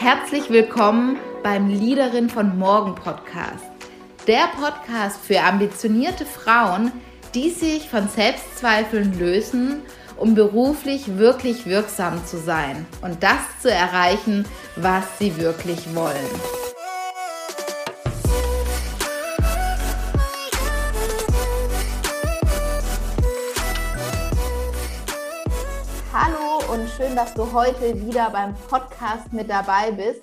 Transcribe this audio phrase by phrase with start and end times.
[0.00, 3.66] Herzlich willkommen beim Leaderin von Morgen Podcast.
[4.26, 6.90] Der Podcast für ambitionierte Frauen,
[7.34, 9.82] die sich von Selbstzweifeln lösen,
[10.16, 14.46] um beruflich wirklich wirksam zu sein und das zu erreichen,
[14.76, 16.59] was sie wirklich wollen.
[27.10, 30.22] Schön, dass du heute wieder beim Podcast mit dabei bist.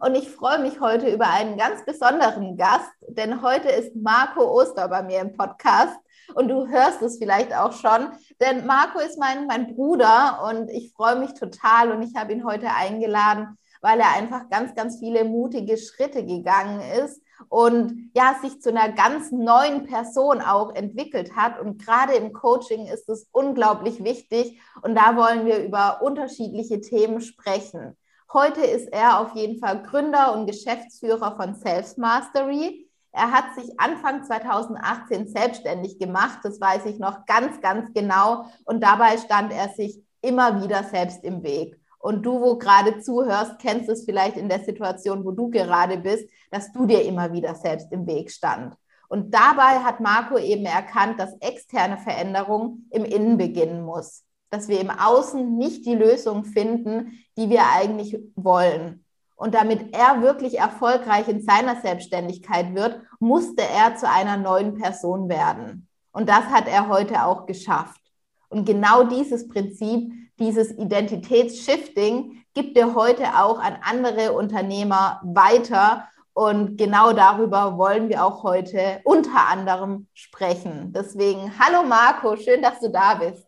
[0.00, 4.88] Und ich freue mich heute über einen ganz besonderen Gast, denn heute ist Marco Oster
[4.88, 5.96] bei mir im Podcast.
[6.34, 8.08] Und du hörst es vielleicht auch schon,
[8.40, 12.44] denn Marco ist mein, mein Bruder und ich freue mich total und ich habe ihn
[12.44, 18.60] heute eingeladen, weil er einfach ganz, ganz viele mutige Schritte gegangen ist und ja, sich
[18.60, 21.60] zu einer ganz neuen Person auch entwickelt hat.
[21.60, 24.60] Und gerade im Coaching ist es unglaublich wichtig.
[24.82, 27.96] Und da wollen wir über unterschiedliche Themen sprechen.
[28.32, 32.88] Heute ist er auf jeden Fall Gründer und Geschäftsführer von Self Mastery.
[33.12, 38.46] Er hat sich Anfang 2018 selbstständig gemacht, das weiß ich noch ganz, ganz genau.
[38.64, 41.78] Und dabei stand er sich immer wieder selbst im Weg.
[42.04, 46.28] Und du, wo gerade zuhörst, kennst es vielleicht in der Situation, wo du gerade bist,
[46.50, 48.74] dass du dir immer wieder selbst im Weg stand.
[49.08, 54.22] Und dabei hat Marco eben erkannt, dass externe Veränderung im Innen beginnen muss.
[54.50, 59.06] Dass wir im Außen nicht die Lösung finden, die wir eigentlich wollen.
[59.34, 65.30] Und damit er wirklich erfolgreich in seiner Selbstständigkeit wird, musste er zu einer neuen Person
[65.30, 65.88] werden.
[66.12, 68.02] Und das hat er heute auch geschafft.
[68.50, 76.08] Und genau dieses Prinzip dieses Identitätsshifting gibt er heute auch an andere Unternehmer weiter.
[76.32, 80.92] Und genau darüber wollen wir auch heute unter anderem sprechen.
[80.92, 83.46] Deswegen, hallo Marco, schön, dass du da bist.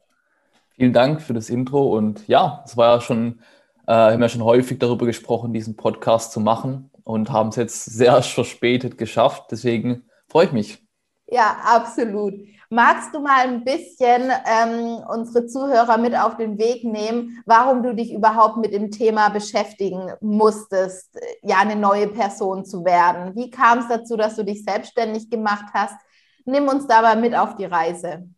[0.76, 1.96] Vielen Dank für das Intro.
[1.96, 3.40] Und ja, es war ja schon,
[3.86, 7.84] äh, haben ja schon häufig darüber gesprochen, diesen Podcast zu machen und haben es jetzt
[7.84, 9.46] sehr verspätet geschafft.
[9.50, 10.86] Deswegen freue ich mich.
[11.28, 12.34] Ja, absolut.
[12.68, 17.94] Magst du mal ein bisschen ähm, unsere Zuhörer mit auf den Weg nehmen, warum du
[17.94, 23.36] dich überhaupt mit dem Thema beschäftigen musstest, ja, eine neue Person zu werden?
[23.36, 25.96] Wie kam es dazu, dass du dich selbstständig gemacht hast?
[26.44, 28.28] Nimm uns dabei mit auf die Reise.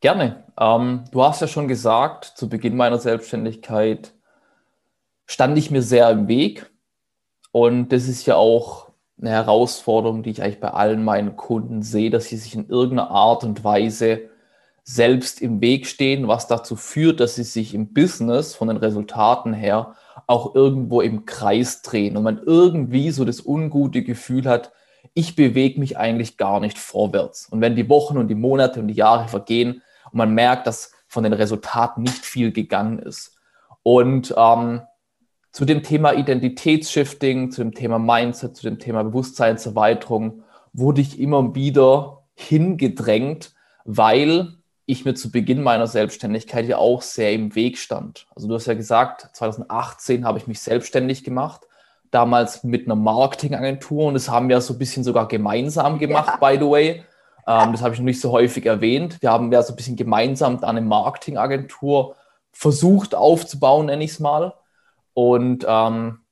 [0.00, 0.44] Gerne.
[0.60, 4.12] Ähm, du hast ja schon gesagt, zu Beginn meiner Selbstständigkeit
[5.26, 6.70] stand ich mir sehr im Weg.
[7.52, 8.83] Und das ist ja auch
[9.20, 13.10] eine Herausforderung, die ich eigentlich bei allen meinen Kunden sehe, dass sie sich in irgendeiner
[13.10, 14.28] Art und Weise
[14.82, 19.54] selbst im Weg stehen, was dazu führt, dass sie sich im Business von den Resultaten
[19.54, 19.94] her
[20.26, 24.72] auch irgendwo im Kreis drehen und man irgendwie so das ungute Gefühl hat,
[25.14, 27.48] ich bewege mich eigentlich gar nicht vorwärts.
[27.50, 30.92] Und wenn die Wochen und die Monate und die Jahre vergehen und man merkt, dass
[31.06, 33.36] von den Resultaten nicht viel gegangen ist.
[33.82, 34.82] Und ähm,
[35.54, 40.42] zu dem Thema Identitätsshifting, zu dem Thema Mindset, zu dem Thema Bewusstseinserweiterung
[40.72, 43.54] wurde ich immer wieder hingedrängt,
[43.84, 44.54] weil
[44.86, 48.26] ich mir zu Beginn meiner Selbstständigkeit ja auch sehr im Weg stand.
[48.34, 51.60] Also du hast ja gesagt, 2018 habe ich mich selbstständig gemacht,
[52.10, 56.48] damals mit einer Marketingagentur und das haben wir so ein bisschen sogar gemeinsam gemacht, ja.
[56.48, 57.04] by the way.
[57.46, 59.22] Ähm, das habe ich noch nicht so häufig erwähnt.
[59.22, 62.16] Wir haben ja so ein bisschen gemeinsam eine Marketingagentur
[62.50, 64.54] versucht aufzubauen, nenne ich es mal.
[65.14, 66.24] Und ähm,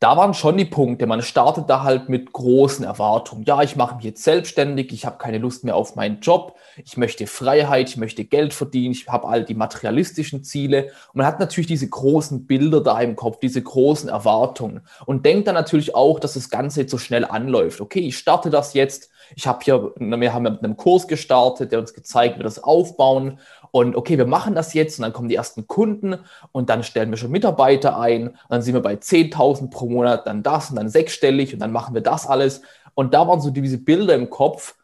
[0.00, 1.06] da waren schon die Punkte.
[1.06, 3.44] Man startet da halt mit großen Erwartungen.
[3.44, 6.96] Ja, ich mache mich jetzt selbstständig, ich habe keine Lust mehr auf meinen Job, ich
[6.96, 10.84] möchte Freiheit, ich möchte Geld verdienen, ich habe all die materialistischen Ziele.
[10.84, 15.48] Und man hat natürlich diese großen Bilder da im Kopf, diese großen Erwartungen und denkt
[15.48, 17.82] dann natürlich auch, dass das Ganze jetzt so schnell anläuft.
[17.82, 19.10] Okay, ich starte das jetzt.
[19.36, 22.64] Ich habe hier, wir haben mit einem Kurs gestartet, der uns gezeigt, wie wir das
[22.64, 23.38] aufbauen.
[23.72, 26.16] Und okay, wir machen das jetzt und dann kommen die ersten Kunden
[26.52, 28.28] und dann stellen wir schon Mitarbeiter ein.
[28.28, 31.72] Und dann sind wir bei 10.000 pro Monat, dann das und dann sechsstellig und dann
[31.72, 32.62] machen wir das alles.
[32.94, 34.76] Und da waren so diese Bilder im Kopf.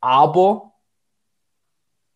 [0.00, 0.72] Aber,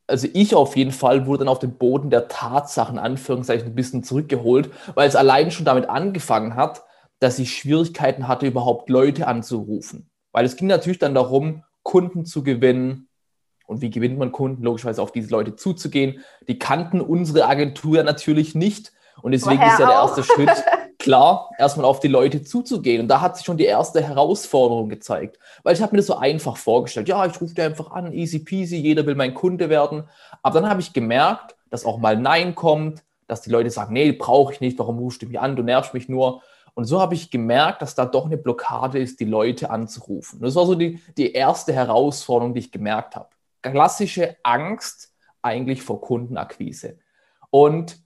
[0.07, 4.03] also ich auf jeden Fall wurde dann auf den Boden der Tatsachen, Anführungszeichen, ein bisschen
[4.03, 6.84] zurückgeholt, weil es allein schon damit angefangen hat,
[7.19, 10.11] dass ich Schwierigkeiten hatte, überhaupt Leute anzurufen.
[10.33, 13.08] Weil es ging natürlich dann darum, Kunden zu gewinnen,
[13.68, 14.62] und wie gewinnt man Kunden?
[14.62, 16.24] Logischerweise auf diese Leute zuzugehen.
[16.48, 18.92] Die kannten unsere Agentur natürlich nicht.
[19.20, 20.65] Und deswegen Woher ist ja der erste Schritt,
[20.98, 23.03] klar, erstmal auf die Leute zuzugehen.
[23.03, 25.38] Und da hat sich schon die erste Herausforderung gezeigt.
[25.65, 27.09] Weil ich habe mir das so einfach vorgestellt.
[27.10, 30.04] Ja, ich rufe dir einfach an, easy peasy, jeder will mein Kunde werden.
[30.42, 34.12] Aber dann habe ich gemerkt, dass auch mal Nein kommt, dass die Leute sagen, nee,
[34.12, 36.41] brauche ich nicht, warum rufst du mich an, du nervst mich nur.
[36.72, 40.38] Und so habe ich gemerkt, dass da doch eine Blockade ist, die Leute anzurufen.
[40.38, 43.28] Und das war so die, die erste Herausforderung, die ich gemerkt habe
[43.63, 45.13] klassische Angst
[45.43, 46.99] eigentlich vor Kundenakquise.
[47.51, 47.99] Und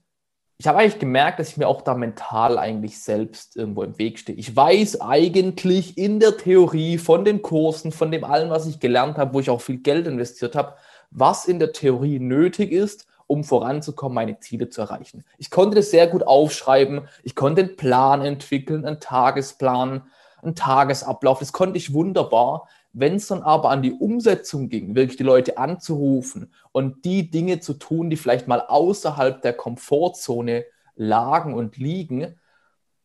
[0.57, 4.19] ich habe eigentlich gemerkt, dass ich mir auch da mental eigentlich selbst irgendwo im Weg
[4.19, 4.37] stehe.
[4.37, 9.17] Ich weiß eigentlich in der Theorie von den Kursen, von dem allem, was ich gelernt
[9.17, 10.75] habe, wo ich auch viel Geld investiert habe,
[11.11, 15.23] was in der Theorie nötig ist, um voranzukommen, meine Ziele zu erreichen.
[15.37, 17.07] Ich konnte das sehr gut aufschreiben.
[17.23, 20.03] Ich konnte einen Plan entwickeln, einen Tagesplan,
[20.41, 21.39] einen Tagesablauf.
[21.39, 22.67] Das konnte ich wunderbar.
[22.93, 27.59] Wenn es dann aber an die Umsetzung ging, wirklich die Leute anzurufen und die Dinge
[27.59, 32.35] zu tun, die vielleicht mal außerhalb der Komfortzone lagen und liegen,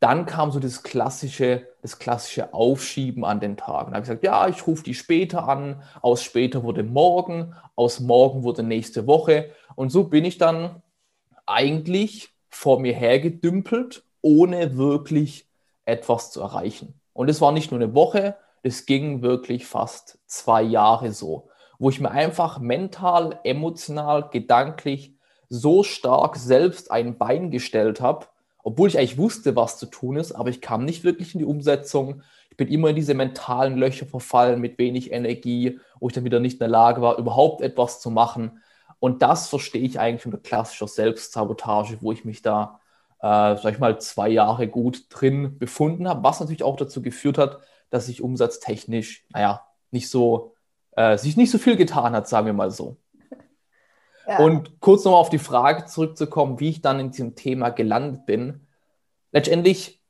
[0.00, 3.90] dann kam so das klassische, das klassische Aufschieben an den Tagen.
[3.90, 7.98] Da habe ich gesagt, ja, ich rufe die später an, aus später wurde morgen, aus
[7.98, 9.50] morgen wurde nächste Woche.
[9.74, 10.82] Und so bin ich dann
[11.46, 15.48] eigentlich vor mir hergedümpelt, ohne wirklich
[15.84, 17.00] etwas zu erreichen.
[17.12, 18.36] Und es war nicht nur eine Woche,
[18.68, 21.48] es ging wirklich fast zwei Jahre so,
[21.78, 25.14] wo ich mir einfach mental, emotional, gedanklich
[25.48, 28.26] so stark selbst ein Bein gestellt habe,
[28.62, 31.46] obwohl ich eigentlich wusste, was zu tun ist, aber ich kam nicht wirklich in die
[31.46, 32.22] Umsetzung.
[32.50, 36.40] Ich bin immer in diese mentalen Löcher verfallen mit wenig Energie, wo ich dann wieder
[36.40, 38.60] nicht in der Lage war, überhaupt etwas zu machen.
[39.00, 42.80] Und das verstehe ich eigentlich unter klassischer Selbstsabotage, wo ich mich da,
[43.20, 47.38] äh, sag ich mal, zwei Jahre gut drin befunden habe, was natürlich auch dazu geführt
[47.38, 50.54] hat, dass sich umsatztechnisch, naja, nicht so,
[50.92, 52.96] äh, sich nicht so viel getan hat, sagen wir mal so.
[54.26, 54.40] Ja.
[54.40, 58.66] Und kurz nochmal auf die Frage zurückzukommen, wie ich dann in diesem Thema gelandet bin.
[59.32, 60.02] Letztendlich,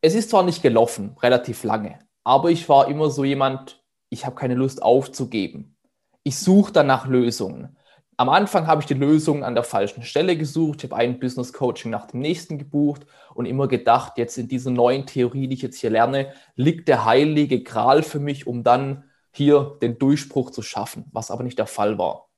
[0.00, 4.36] es ist zwar nicht gelaufen, relativ lange, aber ich war immer so jemand, ich habe
[4.36, 5.76] keine Lust aufzugeben.
[6.22, 7.76] Ich suche dann nach Lösungen.
[8.18, 10.82] Am Anfang habe ich die Lösung an der falschen Stelle gesucht.
[10.84, 15.04] Habe ein Business Coaching nach dem nächsten gebucht und immer gedacht, jetzt in dieser neuen
[15.04, 19.76] Theorie, die ich jetzt hier lerne, liegt der heilige Gral für mich, um dann hier
[19.82, 22.30] den Durchbruch zu schaffen, was aber nicht der Fall war.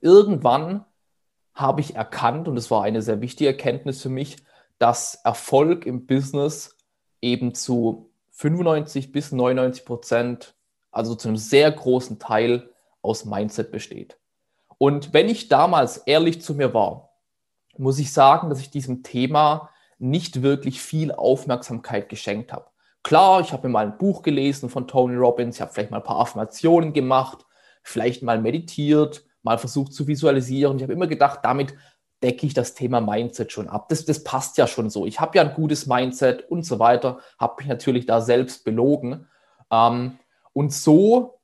[0.00, 0.84] Irgendwann
[1.52, 4.36] habe ich erkannt, und es war eine sehr wichtige Erkenntnis für mich,
[4.78, 6.76] dass Erfolg im Business
[7.20, 10.54] eben zu 95 bis 99 Prozent,
[10.92, 12.70] also zu einem sehr großen Teil
[13.02, 14.17] aus Mindset besteht.
[14.78, 17.10] Und wenn ich damals ehrlich zu mir war,
[17.76, 22.66] muss ich sagen, dass ich diesem Thema nicht wirklich viel Aufmerksamkeit geschenkt habe.
[23.02, 25.98] Klar, ich habe mir mal ein Buch gelesen von Tony Robbins, ich habe vielleicht mal
[25.98, 27.46] ein paar Affirmationen gemacht,
[27.82, 30.76] vielleicht mal meditiert, mal versucht zu visualisieren.
[30.76, 31.74] Ich habe immer gedacht, damit
[32.22, 33.88] decke ich das Thema Mindset schon ab.
[33.88, 35.06] Das, das passt ja schon so.
[35.06, 39.28] Ich habe ja ein gutes Mindset und so weiter, habe mich natürlich da selbst belogen.
[39.70, 40.18] Ähm,
[40.52, 41.37] und so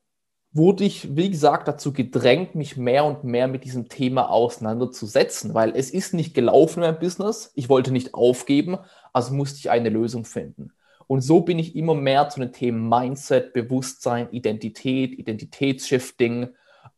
[0.55, 5.73] wurde ich, wie gesagt, dazu gedrängt, mich mehr und mehr mit diesem Thema auseinanderzusetzen, weil
[5.75, 7.51] es ist nicht gelaufen in meinem Business.
[7.57, 8.79] Ich wollte nicht aufgeben,
[9.13, 10.73] also musste ich eine Lösung finden.
[11.09, 16.51] Und so bin ich immer mehr zu den Themen Mindset, Bewusstsein, Identität, Identitätsshifting,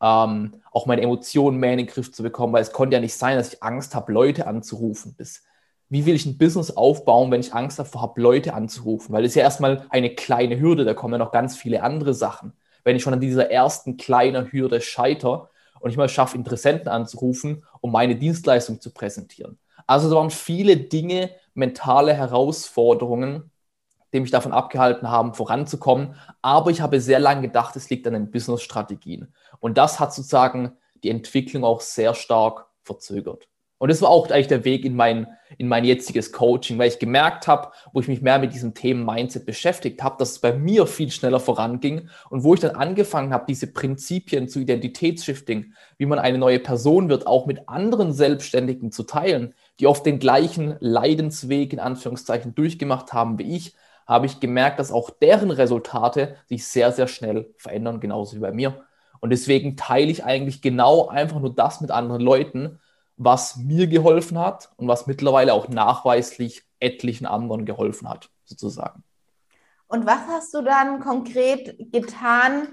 [0.03, 3.15] ähm, auch meine Emotionen mehr in den Griff zu bekommen, weil es konnte ja nicht
[3.15, 5.15] sein, dass ich Angst habe, Leute anzurufen.
[5.17, 5.43] Das,
[5.89, 9.15] wie will ich ein Business aufbauen, wenn ich Angst davor habe, Leute anzurufen?
[9.15, 12.13] Weil das ist ja erstmal eine kleine Hürde, da kommen ja noch ganz viele andere
[12.13, 12.53] Sachen
[12.87, 15.51] wenn ich schon an dieser ersten kleinen Hürde scheiter
[15.81, 19.59] und ich mal schaffe, Interessenten anzurufen, um meine Dienstleistung zu präsentieren.
[19.89, 23.51] Also da waren viele Dinge, mentale Herausforderungen,
[24.13, 26.15] die mich davon abgehalten haben, voranzukommen.
[26.43, 29.35] Aber ich habe sehr lange gedacht, es liegt an den Business-Strategien.
[29.59, 33.49] Und das hat sozusagen die Entwicklung auch sehr stark verzögert.
[33.79, 35.27] Und das war auch eigentlich der Weg in mein,
[35.59, 39.05] in mein jetziges Coaching, weil ich gemerkt habe, wo ich mich mehr mit diesem Themen
[39.05, 43.35] Mindset beschäftigt habe, dass es bei mir viel schneller voranging und wo ich dann angefangen
[43.35, 48.93] habe, diese Prinzipien zu Identitätsshifting, wie man eine neue Person wird, auch mit anderen Selbstständigen
[48.93, 53.75] zu teilen, die oft den gleichen Leidensweg in Anführungszeichen durchgemacht haben wie ich,
[54.07, 58.53] habe ich gemerkt, dass auch deren Resultate sich sehr, sehr schnell verändern, genauso wie bei
[58.53, 58.85] mir.
[59.21, 62.79] Und deswegen teile ich eigentlich genau einfach nur das mit anderen Leuten,
[63.17, 69.03] was mir geholfen hat und was mittlerweile auch nachweislich etlichen anderen geholfen hat, sozusagen.
[69.89, 72.69] Und was hast du dann konkret getan,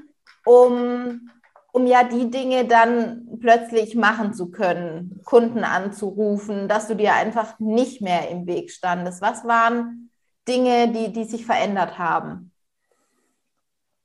[0.45, 1.29] um,
[1.71, 7.59] um ja die Dinge dann plötzlich machen zu können, Kunden anzurufen, dass du dir einfach
[7.59, 9.21] nicht mehr im Weg standest?
[9.21, 10.09] Was waren
[10.47, 12.51] Dinge, die, die sich verändert haben?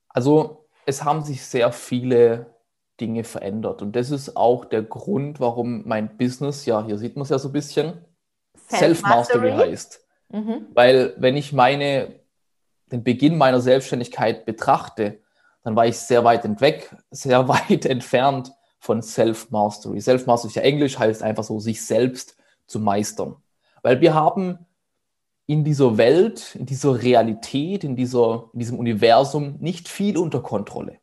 [0.09, 2.58] Also es haben sich sehr viele
[3.01, 3.83] Dinge verändert.
[3.83, 7.39] Und das ist auch der Grund, warum mein Business, ja, hier sieht man es ja
[7.39, 8.05] so ein bisschen,
[8.69, 10.05] Self-Mastery Self heißt.
[10.31, 10.67] Mhm.
[10.75, 12.21] Weil wenn ich meine,
[12.91, 15.21] den Beginn meiner Selbstständigkeit betrachte,
[15.63, 20.01] dann war ich sehr weit entweg, sehr weit entfernt von Self-Mastery.
[20.01, 22.37] Self-Mastery ist ja Englisch, heißt einfach so, sich selbst
[22.67, 23.37] zu meistern.
[23.83, 24.67] Weil wir haben
[25.47, 30.99] in dieser Welt, in dieser Realität, in, dieser, in diesem Universum nicht viel unter Kontrolle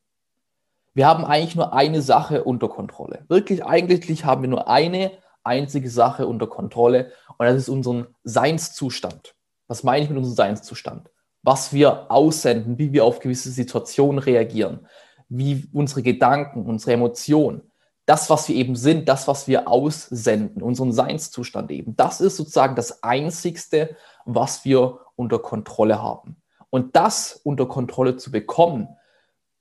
[0.96, 3.26] wir haben eigentlich nur eine Sache unter Kontrolle.
[3.28, 5.12] Wirklich, eigentlich haben wir nur eine
[5.44, 9.36] einzige Sache unter Kontrolle und das ist unseren Seinszustand.
[9.68, 11.12] Was meine ich mit unserem Seinszustand?
[11.44, 14.88] Was wir aussenden, wie wir auf gewisse Situationen reagieren,
[15.28, 17.62] wie unsere Gedanken, unsere Emotionen,
[18.06, 22.76] das, was wir eben sind, das, was wir aussenden, unseren Seinszustand eben, das ist sozusagen
[22.76, 26.38] das Einzigste, was wir unter Kontrolle haben.
[26.70, 28.88] Und das unter Kontrolle zu bekommen,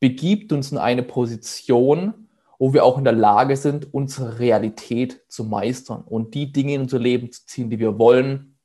[0.04, 5.44] begibt uns in eine Position, wo wir auch in der Lage sind, unsere Realität zu
[5.44, 8.58] meistern und die Dinge in unser Leben zu ziehen, die wir wollen,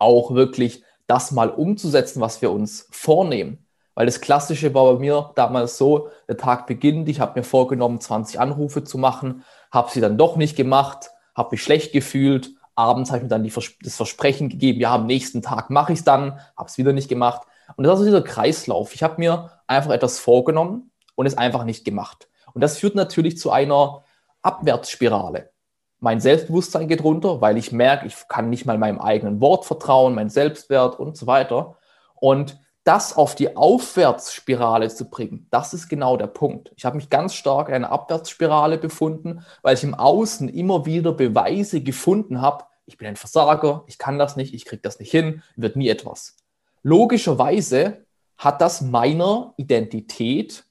[0.00, 3.64] auch wirklich das mal umzusetzen, was wir uns vornehmen.
[3.94, 8.00] Weil das Klassische war bei mir damals so, der Tag beginnt, ich habe mir vorgenommen,
[8.00, 13.10] 20 Anrufe zu machen, habe sie dann doch nicht gemacht, habe mich schlecht gefühlt, abends
[13.10, 13.52] habe ich mir dann die,
[13.84, 17.08] das Versprechen gegeben, ja, am nächsten Tag mache ich es dann, habe es wieder nicht
[17.08, 17.42] gemacht.
[17.76, 18.94] Und das ist dieser Kreislauf.
[18.94, 22.28] Ich habe mir einfach etwas vorgenommen und es einfach nicht gemacht.
[22.52, 24.04] Und das führt natürlich zu einer
[24.42, 25.50] Abwärtsspirale.
[25.98, 30.14] Mein Selbstbewusstsein geht runter, weil ich merke, ich kann nicht mal meinem eigenen Wort vertrauen,
[30.14, 31.76] mein Selbstwert und so weiter.
[32.14, 36.72] Und das auf die Aufwärtsspirale zu bringen, das ist genau der Punkt.
[36.76, 41.12] Ich habe mich ganz stark in einer Abwärtsspirale befunden, weil ich im Außen immer wieder
[41.12, 45.10] Beweise gefunden habe, ich bin ein Versager, ich kann das nicht, ich kriege das nicht
[45.10, 46.36] hin, wird nie etwas.
[46.82, 48.06] Logischerweise
[48.36, 50.64] hat das meiner Identität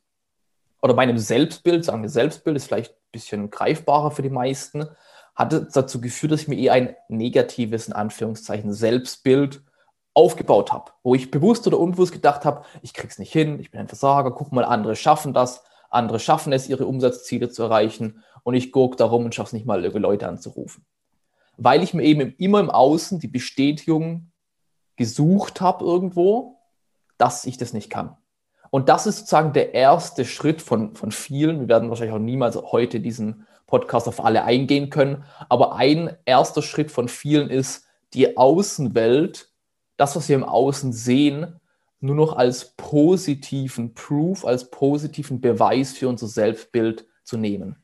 [0.81, 4.87] oder meinem Selbstbild, sagen wir Selbstbild ist vielleicht ein bisschen greifbarer für die meisten,
[5.35, 9.61] hat dazu geführt, dass ich mir eher ein negatives, in Anführungszeichen, Selbstbild
[10.13, 13.79] aufgebaut habe, wo ich bewusst oder unbewusst gedacht habe, ich krieg's nicht hin, ich bin
[13.79, 18.55] ein Versager, guck mal, andere schaffen das, andere schaffen es, ihre Umsatzziele zu erreichen und
[18.55, 20.85] ich gucke darum und schaffe es nicht mal, Leute anzurufen.
[21.57, 24.31] Weil ich mir eben immer im Außen die Bestätigung
[24.99, 26.57] gesucht habe irgendwo,
[27.17, 28.17] dass ich das nicht kann.
[28.69, 31.61] Und das ist sozusagen der erste Schritt von, von vielen.
[31.61, 35.23] Wir werden wahrscheinlich auch niemals heute diesen Podcast auf alle eingehen können.
[35.47, 39.49] Aber ein erster Schritt von vielen ist, die Außenwelt
[39.95, 41.59] das, was wir im Außen sehen,
[42.01, 47.83] nur noch als positiven Proof, als positiven Beweis für unser Selbstbild zu nehmen.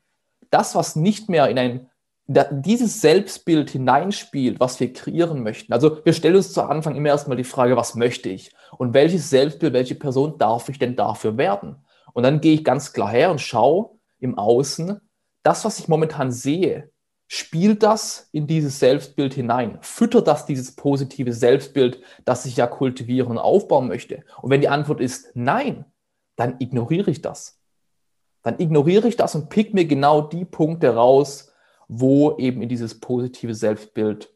[0.49, 1.89] Das, was nicht mehr in ein
[2.27, 5.73] dieses Selbstbild hineinspielt, was wir kreieren möchten.
[5.73, 8.51] Also wir stellen uns zu Anfang immer erstmal die Frage, was möchte ich?
[8.77, 11.85] Und welches Selbstbild, welche Person darf ich denn dafür werden?
[12.13, 14.99] Und dann gehe ich ganz klar her und schaue im Außen,
[15.43, 16.89] das, was ich momentan sehe,
[17.27, 19.77] spielt das in dieses Selbstbild hinein?
[19.81, 24.23] Füttert das dieses positive Selbstbild, das ich ja kultivieren und aufbauen möchte?
[24.41, 25.85] Und wenn die Antwort ist nein,
[26.35, 27.59] dann ignoriere ich das.
[28.41, 31.51] Dann ignoriere ich das und pick mir genau die Punkte raus,
[31.87, 34.33] wo eben in dieses positive Selbstbild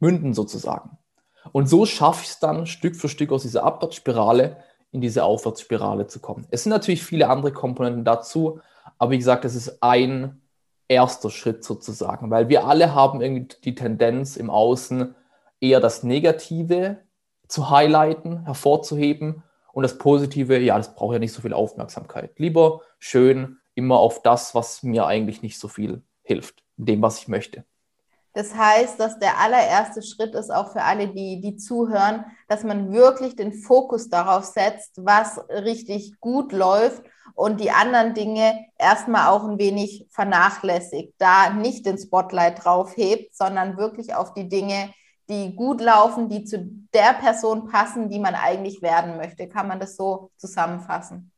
[0.00, 0.98] münden sozusagen.
[1.52, 4.58] Und so schaffe ich es dann Stück für Stück aus dieser Abwärtsspirale
[4.92, 6.46] in diese Aufwärtsspirale zu kommen.
[6.50, 8.60] Es sind natürlich viele andere Komponenten dazu,
[8.98, 10.42] aber wie gesagt, es ist ein
[10.88, 15.14] erster Schritt sozusagen, weil wir alle haben irgendwie die Tendenz im Außen
[15.60, 16.98] eher das Negative
[17.48, 22.38] zu highlighten, hervorzuheben und das Positive, ja, das braucht ja nicht so viel Aufmerksamkeit.
[22.38, 27.28] Lieber schön immer auf das, was mir eigentlich nicht so viel hilft, dem, was ich
[27.28, 27.64] möchte.
[28.34, 32.90] Das heißt, dass der allererste Schritt ist auch für alle, die, die zuhören, dass man
[32.90, 37.02] wirklich den Fokus darauf setzt, was richtig gut läuft
[37.34, 43.36] und die anderen Dinge erstmal auch ein wenig vernachlässigt, da nicht den Spotlight drauf hebt,
[43.36, 44.94] sondern wirklich auf die Dinge,
[45.28, 46.58] die gut laufen, die zu
[46.94, 49.48] der Person passen, die man eigentlich werden möchte.
[49.48, 51.30] Kann man das so zusammenfassen?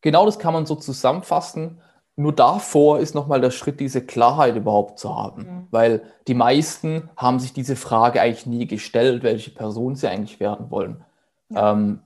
[0.00, 1.82] Genau das kann man so zusammenfassen.
[2.18, 5.42] Nur davor ist nochmal der Schritt, diese Klarheit überhaupt zu haben.
[5.42, 5.66] Mhm.
[5.70, 10.68] Weil die meisten haben sich diese Frage eigentlich nie gestellt, welche Person sie eigentlich werden
[10.68, 11.04] wollen.
[11.48, 11.72] Ja.
[11.72, 12.00] Ähm,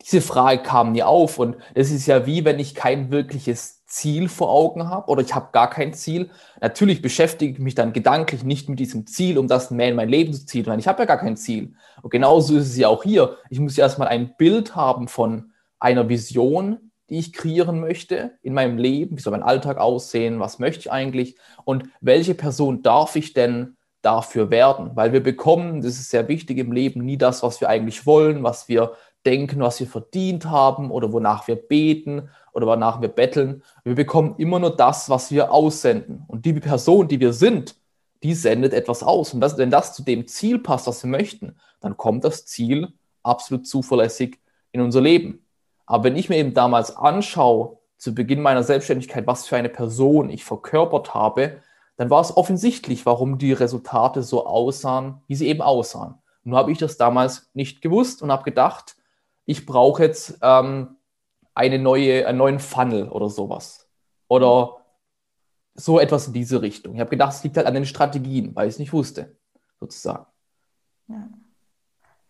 [0.00, 1.40] diese Frage kam nie auf.
[1.40, 5.34] Und es ist ja wie, wenn ich kein wirkliches Ziel vor Augen habe oder ich
[5.34, 6.30] habe gar kein Ziel.
[6.60, 10.08] Natürlich beschäftige ich mich dann gedanklich nicht mit diesem Ziel, um das mehr in mein
[10.08, 11.74] Leben zu ziehen, weil ich habe ja gar kein Ziel.
[12.02, 13.36] Und genauso ist es ja auch hier.
[13.50, 15.50] Ich muss ja erstmal ein Bild haben von
[15.80, 19.16] einer Vision, die ich kreieren möchte in meinem Leben.
[19.16, 20.40] Wie soll mein Alltag aussehen?
[20.40, 21.36] Was möchte ich eigentlich?
[21.64, 24.92] Und welche Person darf ich denn dafür werden?
[24.94, 28.42] Weil wir bekommen, das ist sehr wichtig im Leben, nie das, was wir eigentlich wollen,
[28.42, 28.92] was wir
[29.26, 33.62] denken, was wir verdient haben oder wonach wir beten oder wonach wir betteln.
[33.82, 36.24] Wir bekommen immer nur das, was wir aussenden.
[36.28, 37.76] Und die Person, die wir sind,
[38.22, 39.34] die sendet etwas aus.
[39.34, 42.88] Und das, wenn das zu dem Ziel passt, was wir möchten, dann kommt das Ziel
[43.22, 44.38] absolut zuverlässig
[44.72, 45.43] in unser Leben.
[45.86, 50.30] Aber wenn ich mir eben damals anschaue, zu Beginn meiner Selbstständigkeit, was für eine Person
[50.30, 51.62] ich verkörpert habe,
[51.96, 56.16] dann war es offensichtlich, warum die Resultate so aussahen, wie sie eben aussahen.
[56.42, 58.96] Nur habe ich das damals nicht gewusst und habe gedacht,
[59.46, 60.96] ich brauche jetzt ähm,
[61.54, 63.88] eine neue, einen neuen Funnel oder sowas.
[64.28, 64.84] Oder
[65.74, 66.94] so etwas in diese Richtung.
[66.94, 69.36] Ich habe gedacht, es liegt halt an den Strategien, weil ich es nicht wusste,
[69.80, 70.26] sozusagen.
[71.08, 71.28] Ja,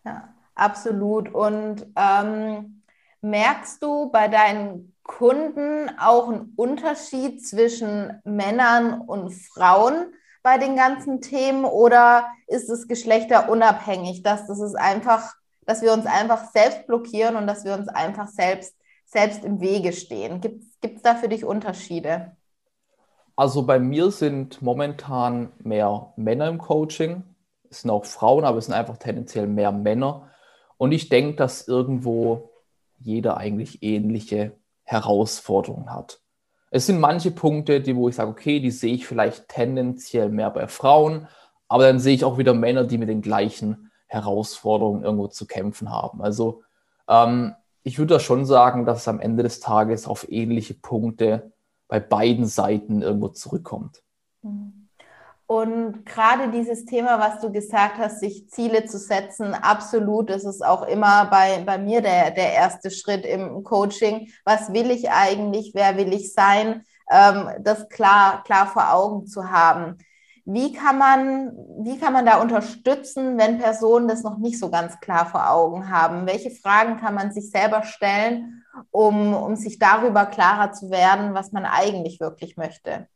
[0.05, 1.33] ja absolut.
[1.33, 2.83] Und ähm,
[3.25, 10.13] merkst du bei deinen Kunden auch einen Unterschied zwischen Männern und Frauen
[10.43, 15.33] bei den ganzen Themen oder ist es geschlechterunabhängig, dass das ist einfach,
[15.65, 19.91] dass wir uns einfach selbst blockieren und dass wir uns einfach selbst, selbst im Wege
[19.91, 20.41] stehen?
[20.41, 22.35] Gibt es da für dich Unterschiede?
[23.35, 27.23] Also bei mir sind momentan mehr Männer im Coaching.
[27.69, 30.29] Es sind auch Frauen, aber es sind einfach tendenziell mehr Männer.
[30.77, 32.51] Und ich denke, dass irgendwo
[32.97, 36.21] jeder eigentlich ähnliche Herausforderungen hat.
[36.71, 40.49] Es sind manche Punkte, die, wo ich sage, okay, die sehe ich vielleicht tendenziell mehr
[40.49, 41.27] bei Frauen,
[41.67, 45.89] aber dann sehe ich auch wieder Männer, die mit den gleichen Herausforderungen irgendwo zu kämpfen
[45.89, 46.21] haben.
[46.21, 46.63] Also
[47.07, 51.53] ähm, ich würde da schon sagen, dass es am Ende des Tages auf ähnliche Punkte
[51.87, 54.03] bei beiden Seiten irgendwo zurückkommt.
[54.41, 54.84] Mhm.
[55.47, 60.65] Und gerade dieses Thema, was du gesagt hast, sich Ziele zu setzen, absolut, das ist
[60.65, 64.29] auch immer bei, bei mir der, der erste Schritt im Coaching.
[64.43, 65.71] Was will ich eigentlich?
[65.75, 66.83] Wer will ich sein?
[67.11, 69.99] Ähm, das klar, klar vor Augen zu haben.
[70.45, 74.99] Wie kann, man, wie kann man da unterstützen, wenn Personen das noch nicht so ganz
[74.99, 76.25] klar vor Augen haben?
[76.25, 81.51] Welche Fragen kann man sich selber stellen, um, um sich darüber klarer zu werden, was
[81.51, 83.07] man eigentlich wirklich möchte?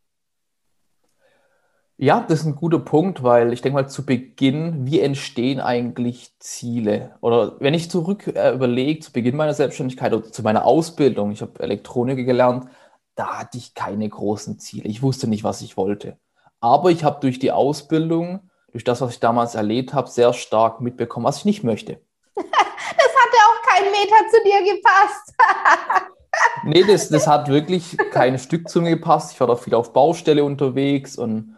[2.01, 6.31] Ja, das ist ein guter Punkt, weil ich denke mal zu Beginn, wie entstehen eigentlich
[6.39, 7.17] Ziele?
[7.19, 11.41] Oder wenn ich zurück äh, überlege, zu Beginn meiner Selbstständigkeit oder zu meiner Ausbildung, ich
[11.41, 12.69] habe Elektronik gelernt,
[13.15, 14.87] da hatte ich keine großen Ziele.
[14.87, 16.17] Ich wusste nicht, was ich wollte.
[16.61, 20.79] Aber ich habe durch die Ausbildung, durch das, was ich damals erlebt habe, sehr stark
[20.79, 21.99] mitbekommen, was ich nicht möchte.
[22.35, 25.33] das hatte auch kein Meter zu dir gepasst.
[26.63, 29.33] nee, das, das hat wirklich kein Stück zu mir gepasst.
[29.33, 31.57] Ich war da viel auf Baustelle unterwegs und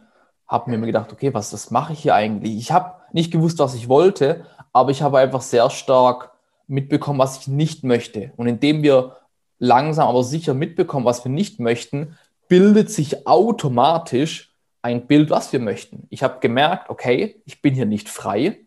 [0.51, 2.57] habe mir gedacht, okay, was, was mache ich hier eigentlich?
[2.57, 6.31] Ich habe nicht gewusst, was ich wollte, aber ich habe einfach sehr stark
[6.67, 8.33] mitbekommen, was ich nicht möchte.
[8.35, 9.17] Und indem wir
[9.59, 12.17] langsam aber sicher mitbekommen, was wir nicht möchten,
[12.49, 16.07] bildet sich automatisch ein Bild, was wir möchten.
[16.09, 18.59] Ich habe gemerkt, okay, ich bin hier nicht frei,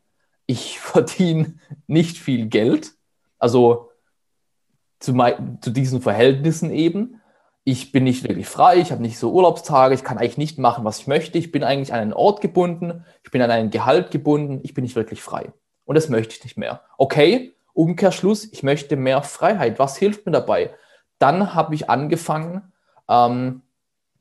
[0.47, 2.93] ich verdiene nicht viel Geld,
[3.39, 3.91] also
[5.01, 5.13] zu,
[5.61, 7.21] zu diesen Verhältnissen eben
[7.65, 10.85] ich bin nicht wirklich frei, ich habe nicht so Urlaubstage, ich kann eigentlich nicht machen,
[10.85, 14.11] was ich möchte, ich bin eigentlich an einen Ort gebunden, ich bin an einen Gehalt
[14.11, 15.53] gebunden, ich bin nicht wirklich frei.
[15.87, 16.83] Und das möchte ich nicht mehr.
[16.99, 19.79] Okay, Umkehrschluss, ich möchte mehr Freiheit.
[19.79, 20.75] Was hilft mir dabei?
[21.19, 22.73] Dann habe ich angefangen,
[23.09, 23.63] ähm,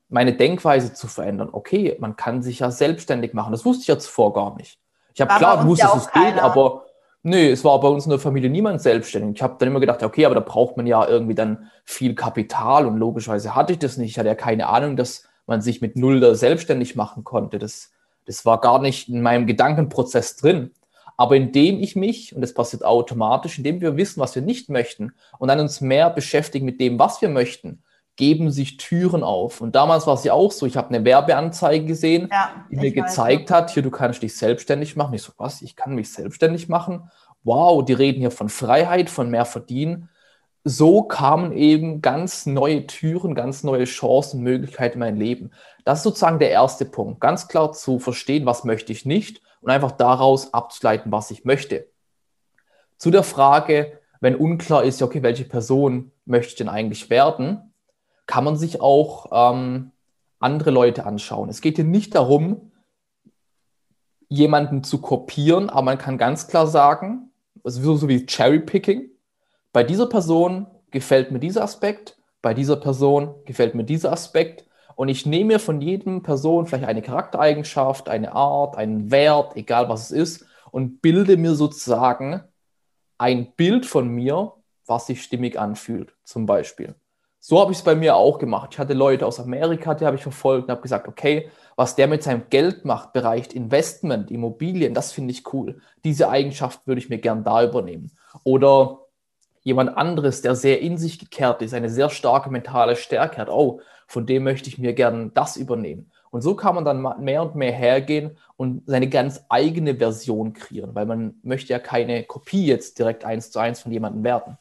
[0.08, 1.50] meine Denkweise zu verändern.
[1.52, 3.52] Okay, man kann sich ja selbstständig machen.
[3.52, 4.78] Das wusste ich ja zuvor gar nicht.
[5.14, 6.86] Ich habe klar gewusst, dass es geht, aber
[7.26, 9.36] Nee, es war bei uns in der Familie niemand selbstständig.
[9.36, 12.86] Ich habe dann immer gedacht, okay, aber da braucht man ja irgendwie dann viel Kapital
[12.86, 14.10] und logischerweise hatte ich das nicht.
[14.10, 17.58] Ich hatte ja keine Ahnung, dass man sich mit Null da selbstständig machen konnte.
[17.58, 17.92] Das,
[18.26, 20.72] das war gar nicht in meinem Gedankenprozess drin.
[21.16, 25.14] Aber indem ich mich, und das passiert automatisch, indem wir wissen, was wir nicht möchten
[25.38, 27.82] und dann uns mehr beschäftigen mit dem, was wir möchten,
[28.16, 29.60] geben sich Türen auf.
[29.60, 32.92] Und damals war es ja auch so, ich habe eine Werbeanzeige gesehen, ja, die mir
[32.92, 33.56] gezeigt weiß.
[33.56, 35.14] hat, hier, du kannst dich selbstständig machen.
[35.14, 37.10] Ich so, was, ich kann mich selbstständig machen?
[37.42, 40.08] Wow, die reden hier von Freiheit, von mehr Verdienen.
[40.62, 45.50] So kamen eben ganz neue Türen, ganz neue Chancen, Möglichkeiten in mein Leben.
[45.84, 47.20] Das ist sozusagen der erste Punkt.
[47.20, 51.88] Ganz klar zu verstehen, was möchte ich nicht und einfach daraus abzuleiten, was ich möchte.
[52.96, 57.73] Zu der Frage, wenn unklar ist, okay, welche Person möchte ich denn eigentlich werden,
[58.26, 59.90] kann man sich auch ähm,
[60.38, 61.48] andere Leute anschauen.
[61.48, 62.72] Es geht hier nicht darum,
[64.28, 67.30] jemanden zu kopieren, aber man kann ganz klar sagen,
[67.62, 69.10] es ist so wie Cherry-Picking.
[69.72, 74.66] Bei dieser Person gefällt mir dieser Aspekt, bei dieser Person gefällt mir dieser Aspekt.
[74.96, 79.88] Und ich nehme mir von jedem Person vielleicht eine Charaktereigenschaft, eine Art, einen Wert, egal
[79.88, 82.42] was es ist, und bilde mir sozusagen
[83.18, 84.52] ein Bild von mir,
[84.86, 86.94] was sich stimmig anfühlt, zum Beispiel.
[87.46, 88.70] So habe ich es bei mir auch gemacht.
[88.72, 92.06] Ich hatte Leute aus Amerika, die habe ich verfolgt und habe gesagt, okay, was der
[92.06, 95.78] mit seinem Geld macht, Bereich Investment, Immobilien, das finde ich cool.
[96.04, 98.12] Diese Eigenschaft würde ich mir gern da übernehmen.
[98.44, 99.00] Oder
[99.60, 103.82] jemand anderes, der sehr in sich gekehrt ist, eine sehr starke mentale Stärke hat, oh,
[104.06, 106.10] von dem möchte ich mir gern das übernehmen.
[106.30, 110.94] Und so kann man dann mehr und mehr hergehen und seine ganz eigene Version kreieren,
[110.94, 114.56] weil man möchte ja keine Kopie jetzt direkt eins zu eins von jemandem werden.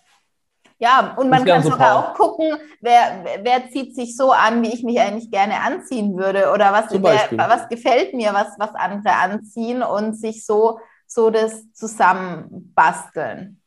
[0.83, 4.83] Ja, und man kann sogar auch gucken, wer, wer zieht sich so an, wie ich
[4.83, 9.81] mich eigentlich gerne anziehen würde oder was, wer, was gefällt mir, was, was andere anziehen
[9.81, 13.61] und sich so, so das zusammenbasteln.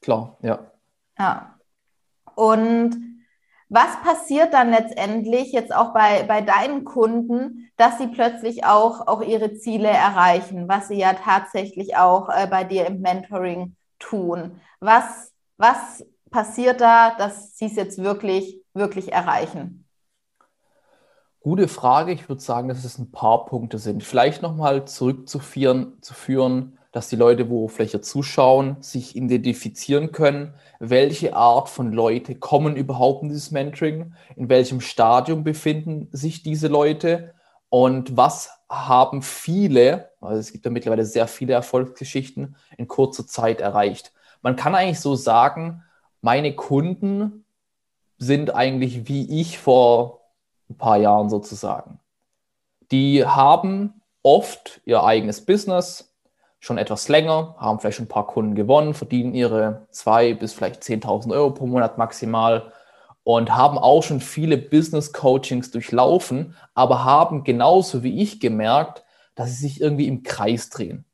[0.00, 0.60] Klar, ja.
[1.18, 1.58] Ja.
[2.36, 2.96] Und
[3.74, 9.22] Was passiert dann letztendlich jetzt auch bei, bei deinen Kunden, dass sie plötzlich auch, auch
[9.22, 14.60] ihre Ziele erreichen, was sie ja tatsächlich auch äh, bei dir im Mentoring tun?
[14.80, 19.86] Was, was passiert da, dass sie es jetzt wirklich, wirklich erreichen?
[21.40, 22.12] Gute Frage.
[22.12, 24.02] Ich würde sagen, dass es ein paar Punkte sind.
[24.02, 31.34] Vielleicht nochmal zurückzuführen, zu führen, dass die Leute, wo vielleicht zuschauen, sich identifizieren können, welche
[31.34, 37.34] Art von Leute kommen überhaupt in dieses Mentoring, in welchem Stadium befinden sich diese Leute
[37.70, 43.62] und was haben viele, also es gibt ja mittlerweile sehr viele Erfolgsgeschichten, in kurzer Zeit
[43.62, 44.12] erreicht.
[44.42, 45.82] Man kann eigentlich so sagen,
[46.22, 47.44] meine Kunden
[48.16, 50.20] sind eigentlich wie ich vor
[50.70, 51.98] ein paar Jahren sozusagen.
[52.90, 56.14] Die haben oft ihr eigenes Business,
[56.60, 60.82] schon etwas länger, haben vielleicht schon ein paar Kunden gewonnen, verdienen ihre zwei bis vielleicht
[60.82, 62.72] 10.000 Euro pro Monat maximal
[63.24, 69.04] und haben auch schon viele Business Coachings durchlaufen, aber haben genauso wie ich gemerkt,
[69.34, 71.04] dass sie sich irgendwie im Kreis drehen,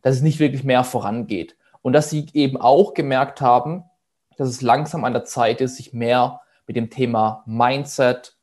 [0.00, 3.84] dass es nicht wirklich mehr vorangeht und dass sie eben auch gemerkt haben,
[4.36, 8.36] dass es langsam an der Zeit ist, sich mehr mit dem Thema Mindset,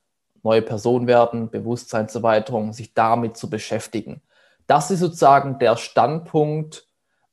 [0.43, 4.21] neue Person werden, Bewusstseinserweiterung, sich damit zu beschäftigen
[4.67, 6.87] das ist sozusagen der Standpunkt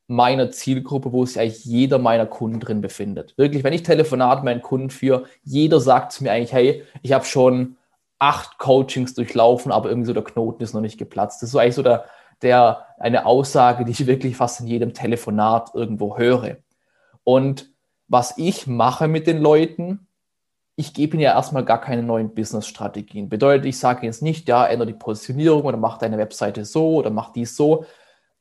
[0.06, 3.34] meiner Zielgruppe, wo sich eigentlich jeder meiner Kunden drin befindet.
[3.36, 7.12] Wirklich, wenn ich Telefonat mit meinen Kunden führe, jeder sagt zu mir eigentlich, hey, ich
[7.12, 7.76] habe schon
[8.18, 11.40] acht Coachings durchlaufen, aber irgendwie so der Knoten ist noch nicht geplatzt.
[11.40, 12.04] Das ist so eigentlich so der,
[12.42, 16.56] der, eine Aussage, die ich wirklich fast in jedem Telefonat irgendwo höre.
[17.22, 17.70] Und
[18.10, 20.08] was ich mache mit den Leuten,
[20.74, 23.28] ich gebe ihnen ja erstmal gar keine neuen Business-Strategien.
[23.28, 27.10] Bedeutet, ich sage jetzt nicht, ja, ändere die Positionierung oder mach deine Webseite so oder
[27.10, 27.84] mach dies so.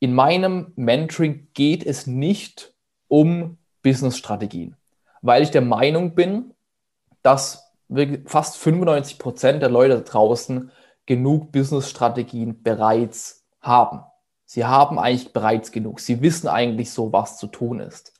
[0.00, 2.74] In meinem Mentoring geht es nicht
[3.06, 4.74] um Business-Strategien,
[5.22, 6.52] weil ich der Meinung bin,
[7.22, 7.72] dass
[8.26, 10.72] fast 95 Prozent der Leute da draußen
[11.06, 14.00] genug Business-Strategien bereits haben.
[14.46, 16.00] Sie haben eigentlich bereits genug.
[16.00, 18.19] Sie wissen eigentlich so, was zu tun ist.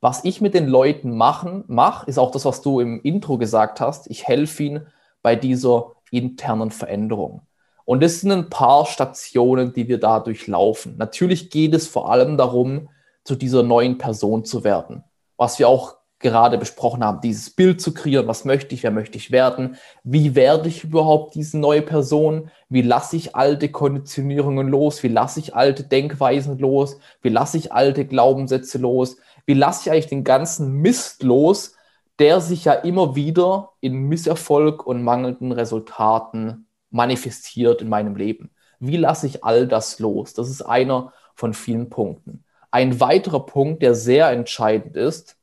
[0.00, 3.80] Was ich mit den Leuten machen, mache, ist auch das, was du im Intro gesagt
[3.80, 4.08] hast.
[4.10, 4.86] Ich helfe ihnen
[5.22, 7.42] bei dieser internen Veränderung.
[7.84, 10.96] Und es sind ein paar Stationen, die wir da durchlaufen.
[10.98, 12.90] Natürlich geht es vor allem darum,
[13.24, 15.04] zu dieser neuen Person zu werden.
[15.36, 19.18] Was wir auch gerade besprochen haben, dieses Bild zu kreieren, was möchte ich, wer möchte
[19.18, 25.02] ich werden, wie werde ich überhaupt diese neue Person, wie lasse ich alte Konditionierungen los,
[25.02, 29.16] wie lasse ich alte Denkweisen los, wie lasse ich alte Glaubenssätze los,
[29.48, 31.74] wie lasse ich eigentlich den ganzen Mist los,
[32.18, 38.50] der sich ja immer wieder in Misserfolg und mangelnden Resultaten manifestiert in meinem Leben.
[38.78, 40.34] Wie lasse ich all das los?
[40.34, 42.44] Das ist einer von vielen Punkten.
[42.70, 45.38] Ein weiterer Punkt, der sehr entscheidend ist,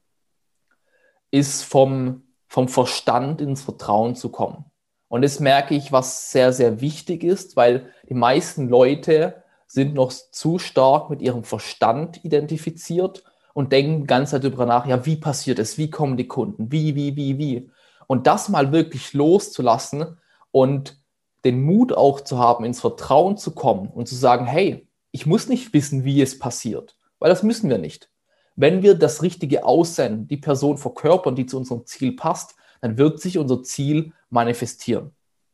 [1.31, 4.65] ist vom, vom Verstand ins Vertrauen zu kommen.
[5.07, 10.11] Und das merke ich, was sehr, sehr wichtig ist, weil die meisten Leute sind noch
[10.11, 13.23] zu stark mit ihrem Verstand identifiziert
[13.55, 17.15] und denken Zeit darüber nach, ja, wie passiert es, wie kommen die Kunden, wie, wie,
[17.15, 17.71] wie, wie.
[18.05, 20.17] Und das mal wirklich loszulassen
[20.51, 20.99] und
[21.45, 25.47] den Mut auch zu haben, ins Vertrauen zu kommen und zu sagen, hey, ich muss
[25.47, 28.09] nicht wissen, wie es passiert, weil das müssen wir nicht.
[28.57, 33.21] Wenn wir das Richtige aussenden, die Person verkörpern, die zu unserem Ziel passt, dann wird
[33.21, 35.11] sich unser Ziel manifestieren.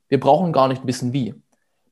[0.10, 1.36] Wir brauchen gar nicht wissen, wie.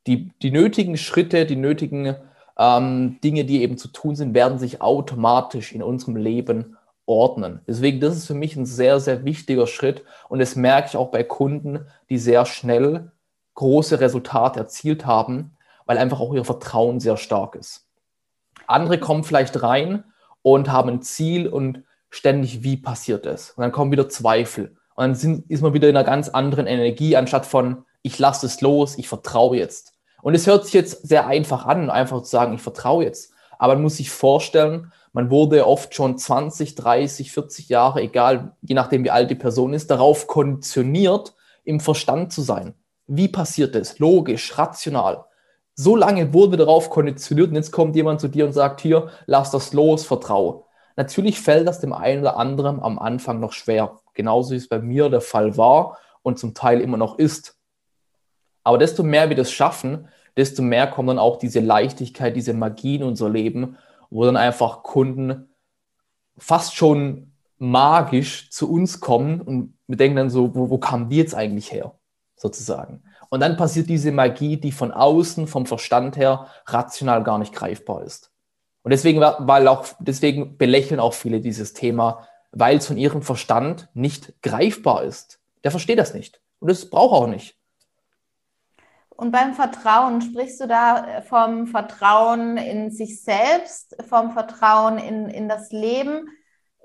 [0.07, 2.15] Die, die nötigen Schritte, die nötigen
[2.59, 7.61] ähm, Dinge, die eben zu tun sind, werden sich automatisch in unserem Leben ordnen.
[7.65, 11.09] Deswegen, das ist für mich ein sehr, sehr wichtiger Schritt und das merke ich auch
[11.09, 13.11] bei Kunden, die sehr schnell
[13.55, 17.87] große Resultate erzielt haben, weil einfach auch ihr Vertrauen sehr stark ist.
[18.67, 20.03] Andere kommen vielleicht rein
[20.41, 23.51] und haben ein Ziel und ständig, wie passiert es?
[23.51, 24.75] Und dann kommen wieder Zweifel.
[24.95, 28.45] Und dann sind, ist man wieder in einer ganz anderen Energie, anstatt von, ich lasse
[28.45, 29.93] es los, ich vertraue jetzt.
[30.21, 33.33] Und es hört sich jetzt sehr einfach an, einfach zu sagen, ich vertraue jetzt.
[33.57, 38.75] Aber man muss sich vorstellen, man wurde oft schon 20, 30, 40 Jahre, egal, je
[38.75, 42.73] nachdem wie alt die Person ist, darauf konditioniert, im Verstand zu sein.
[43.07, 43.99] Wie passiert das?
[43.99, 45.25] Logisch, rational.
[45.75, 49.09] So lange wurden wir darauf konditioniert und jetzt kommt jemand zu dir und sagt, hier,
[49.25, 50.63] lass das los, vertraue.
[50.95, 54.01] Natürlich fällt das dem einen oder anderen am Anfang noch schwer.
[54.13, 57.58] Genauso wie es bei mir der Fall war und zum Teil immer noch ist.
[58.63, 62.95] Aber desto mehr wir das schaffen, desto mehr kommt dann auch diese Leichtigkeit, diese Magie
[62.95, 63.77] in unser Leben,
[64.09, 65.49] wo dann einfach Kunden
[66.37, 71.17] fast schon magisch zu uns kommen und wir denken dann so, wo, wo kamen die
[71.17, 71.93] jetzt eigentlich her,
[72.35, 73.03] sozusagen.
[73.29, 78.03] Und dann passiert diese Magie, die von außen, vom Verstand her, rational gar nicht greifbar
[78.03, 78.31] ist.
[78.81, 83.89] Und deswegen, weil auch, deswegen belächeln auch viele dieses Thema, weil es von ihrem Verstand
[83.93, 85.39] nicht greifbar ist.
[85.63, 86.41] Der versteht das nicht.
[86.59, 87.58] Und das braucht er auch nicht.
[89.19, 95.49] Und beim Vertrauen, sprichst du da vom Vertrauen in sich selbst, vom Vertrauen in, in
[95.49, 96.29] das Leben?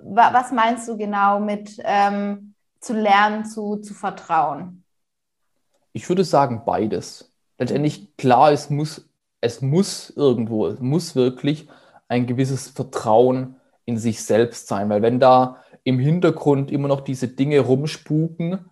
[0.00, 4.82] Was meinst du genau mit ähm, zu lernen, zu, zu vertrauen?
[5.92, 7.32] Ich würde sagen beides.
[7.56, 9.08] Letztendlich klar, es muss,
[9.40, 11.68] es muss irgendwo, es muss wirklich
[12.08, 17.28] ein gewisses Vertrauen in sich selbst sein, weil wenn da im Hintergrund immer noch diese
[17.28, 18.68] Dinge rumspuken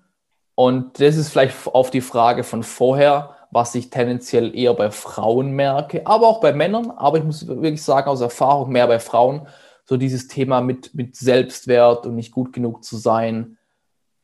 [0.57, 5.53] und das ist vielleicht auf die Frage von vorher, was ich tendenziell eher bei Frauen
[5.53, 9.47] merke, aber auch bei Männern, aber ich muss wirklich sagen, aus Erfahrung mehr bei Frauen,
[9.85, 13.59] so dieses Thema mit, mit Selbstwert und nicht gut genug zu sein.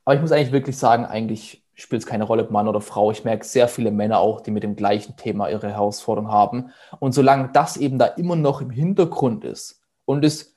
[0.06, 3.10] Aber ich muss eigentlich wirklich sagen, eigentlich spielt es keine Rolle, ob Mann oder Frau.
[3.10, 6.70] Ich merke sehr viele Männer auch, die mit dem gleichen Thema ihre Herausforderung haben.
[6.98, 10.56] Und solange das eben da immer noch im Hintergrund ist und es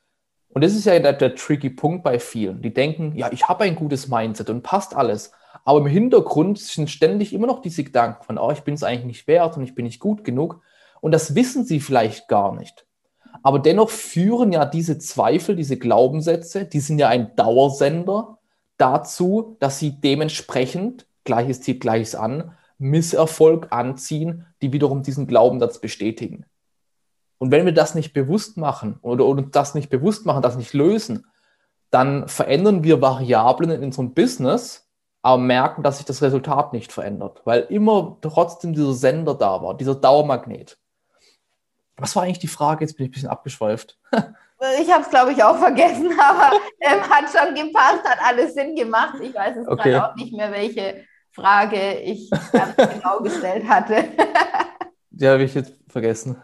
[0.53, 2.62] und das ist ja der, der tricky Punkt bei vielen.
[2.62, 5.31] Die denken, ja, ich habe ein gutes Mindset und passt alles.
[5.63, 9.06] Aber im Hintergrund sind ständig immer noch diese Gedanken von, oh, ich bin es eigentlich
[9.06, 10.62] nicht wert und ich bin nicht gut genug.
[11.02, 12.86] Und das wissen sie vielleicht gar nicht.
[13.43, 18.39] Aber dennoch führen ja diese Zweifel, diese Glaubenssätze, die sind ja ein Dauersender
[18.78, 26.45] dazu, dass sie dementsprechend, Gleiches zieht Gleiches an, Misserfolg anziehen, die wiederum diesen Glaubenssatz bestätigen.
[27.38, 30.74] Und wenn wir das nicht bewusst machen oder, oder das nicht bewusst machen, das nicht
[30.74, 31.26] lösen,
[31.89, 34.90] dann verändern wir Variablen in unserem Business,
[35.21, 39.77] aber merken, dass sich das Resultat nicht verändert, weil immer trotzdem dieser Sender da war,
[39.77, 40.77] dieser Dauermagnet.
[41.97, 42.84] Was war eigentlich die Frage?
[42.84, 43.99] Jetzt bin ich ein bisschen abgeschweift.
[44.79, 48.75] Ich habe es, glaube ich, auch vergessen, aber ähm, hat schon gepasst, hat alles Sinn
[48.75, 49.15] gemacht.
[49.21, 49.91] Ich weiß es okay.
[49.91, 54.05] gerade auch nicht mehr, welche Frage ich ganz genau gestellt hatte.
[55.10, 56.41] Die habe ich jetzt vergessen.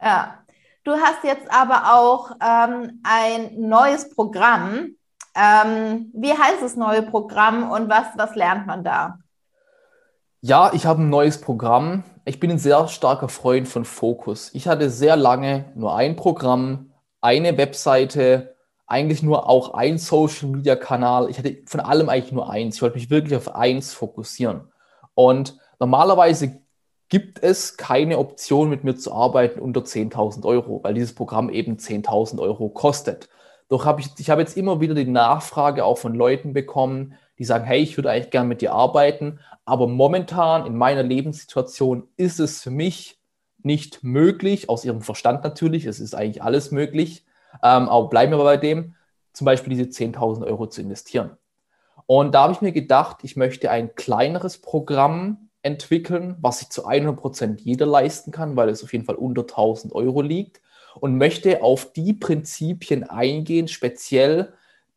[0.00, 0.44] Ja.
[0.84, 4.96] Du hast jetzt aber auch ähm, ein neues Programm.
[5.38, 9.18] Ähm, wie heißt das neue Programm und was, was lernt man da?
[10.40, 12.02] Ja, ich habe ein neues Programm.
[12.24, 14.50] Ich bin ein sehr starker Freund von Fokus.
[14.54, 20.74] Ich hatte sehr lange nur ein Programm, eine Webseite, eigentlich nur auch ein Social Media
[20.74, 21.30] Kanal.
[21.30, 22.76] Ich hatte von allem eigentlich nur eins.
[22.76, 24.72] Ich wollte mich wirklich auf eins fokussieren.
[25.14, 26.60] Und normalerweise
[27.08, 31.76] gibt es keine Option, mit mir zu arbeiten unter 10.000 Euro, weil dieses Programm eben
[31.76, 33.28] 10.000 Euro kostet.
[33.68, 37.44] Doch habe ich, ich habe jetzt immer wieder die Nachfrage auch von Leuten bekommen, die
[37.44, 42.40] sagen, hey, ich würde eigentlich gerne mit dir arbeiten, aber momentan in meiner Lebenssituation ist
[42.40, 43.20] es für mich
[43.62, 47.24] nicht möglich, aus ihrem Verstand natürlich, es ist eigentlich alles möglich,
[47.62, 48.94] ähm, aber bleiben wir bei dem,
[49.32, 51.36] zum Beispiel diese 10.000 Euro zu investieren.
[52.06, 56.86] Und da habe ich mir gedacht, ich möchte ein kleineres Programm entwickeln, was sich zu
[56.86, 60.62] 100% jeder leisten kann, weil es auf jeden Fall unter 1000 Euro liegt
[60.96, 64.52] und möchte auf die Prinzipien eingehen, speziell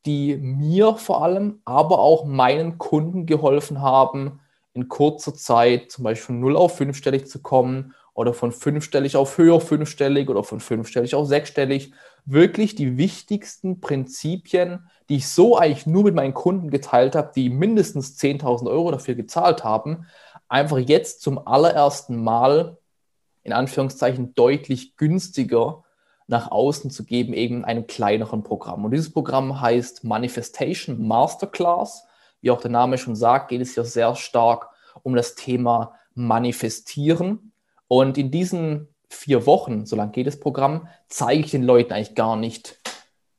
[0.06, 4.40] die mir vor allem, aber auch meinen Kunden geholfen haben,
[4.74, 9.38] in kurzer Zeit zum Beispiel von 0 auf 5stellig zu kommen oder von fünfstellig auf
[9.38, 11.94] höher fünfstellig oder von fünfstellig auf sechsstellig.
[12.26, 17.50] Wirklich die wichtigsten Prinzipien, die ich so eigentlich nur mit meinen Kunden geteilt habe, die
[17.50, 20.06] mindestens 10.000 Euro dafür gezahlt haben,
[20.48, 22.78] einfach jetzt zum allerersten Mal
[23.44, 25.84] in Anführungszeichen deutlich günstiger
[26.28, 28.86] nach außen zu geben, eben in einem kleineren Programm.
[28.86, 32.06] Und dieses Programm heißt Manifestation Masterclass.
[32.40, 34.70] Wie auch der Name schon sagt, geht es hier sehr stark
[35.04, 37.52] um das Thema Manifestieren.
[37.88, 42.16] Und in diesen vier Wochen, so lange geht das Programm, zeige ich den Leuten eigentlich
[42.16, 42.80] gar nicht,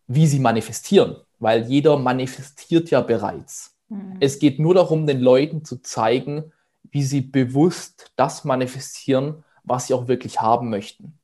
[0.07, 3.79] wie sie manifestieren, weil jeder manifestiert ja bereits.
[3.89, 4.19] Mhm.
[4.21, 6.53] Es geht nur darum, den Leuten zu zeigen,
[6.91, 11.19] wie sie bewusst das manifestieren, was sie auch wirklich haben möchten.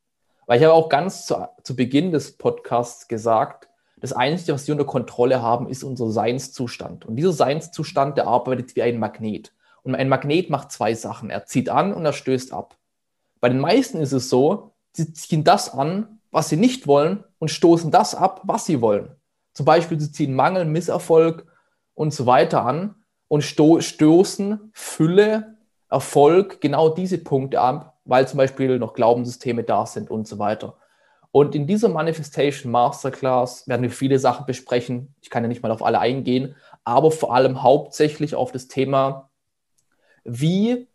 [0.46, 3.68] Weil ich habe auch ganz zu, zu Beginn des Podcasts gesagt,
[4.00, 7.04] das Einzige, was wir unter Kontrolle haben, ist unser Seinszustand.
[7.04, 9.52] Und dieser Seinszustand, der arbeitet wie ein Magnet.
[9.82, 11.30] Und ein Magnet macht zwei Sachen.
[11.30, 12.76] Er zieht an und er stößt ab.
[13.40, 17.50] Bei den meisten ist es so, sie ziehen das an, was sie nicht wollen und
[17.50, 19.10] stoßen das ab, was sie wollen.
[19.52, 21.46] Zum Beispiel, sie ziehen Mangel, Misserfolg
[21.94, 22.94] und so weiter an
[23.28, 25.56] und sto stoßen Fülle,
[25.90, 30.76] Erfolg, genau diese Punkte ab, weil zum Beispiel noch Glaubenssysteme da sind und so weiter.
[31.30, 35.14] Und in dieser Manifestation Masterclass werden wir viele Sachen besprechen.
[35.20, 39.28] Ich kann ja nicht mal auf alle eingehen, aber vor allem hauptsächlich auf das Thema,
[40.24, 40.88] wie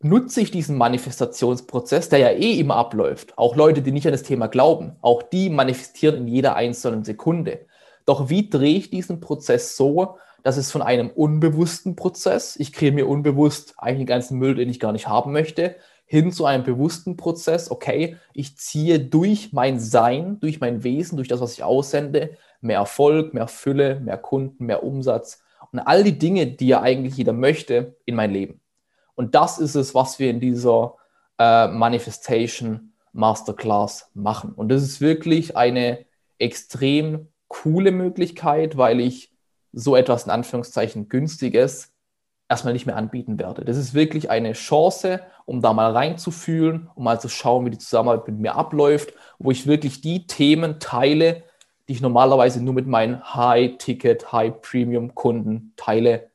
[0.00, 3.36] nutze ich diesen Manifestationsprozess, der ja eh immer abläuft.
[3.36, 7.66] Auch Leute, die nicht an das Thema glauben, auch die manifestieren in jeder einzelnen Sekunde.
[8.06, 12.92] Doch wie drehe ich diesen Prozess so, dass es von einem unbewussten Prozess, ich kriege
[12.92, 15.76] mir unbewusst eigentlich den ganzen Müll, den ich gar nicht haben möchte,
[16.14, 21.26] hin zu einem bewussten Prozess, okay, ich ziehe durch mein Sein, durch mein Wesen, durch
[21.26, 26.16] das, was ich aussende, mehr Erfolg, mehr Fülle, mehr Kunden, mehr Umsatz und all die
[26.16, 28.60] Dinge, die ja eigentlich jeder möchte, in mein Leben.
[29.16, 30.94] Und das ist es, was wir in dieser
[31.38, 34.52] äh, Manifestation Masterclass machen.
[34.52, 36.06] Und das ist wirklich eine
[36.38, 39.32] extrem coole Möglichkeit, weil ich
[39.72, 41.93] so etwas in Anführungszeichen günstiges
[42.54, 43.64] erstmal nicht mehr anbieten werde.
[43.64, 47.78] Das ist wirklich eine Chance, um da mal reinzufühlen, um mal zu schauen, wie die
[47.78, 51.42] Zusammenarbeit mit mir abläuft, wo ich wirklich die Themen teile,
[51.88, 56.30] die ich normalerweise nur mit meinen High-Ticket, High-Premium-Kunden teile.